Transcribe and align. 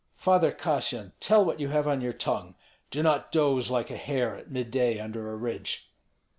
Father 0.15 0.51
Kassyan, 0.51 1.11
tell 1.19 1.45
what 1.45 1.59
you 1.59 1.67
have 1.67 1.87
on 1.87 2.01
your 2.01 2.11
tongue; 2.11 2.55
do 2.89 3.03
not 3.03 3.31
doze 3.31 3.69
like 3.69 3.91
a 3.91 3.97
hare 3.97 4.35
at 4.35 4.49
midday 4.49 4.99
under 4.99 5.31
a 5.31 5.35
ridge." 5.35 5.91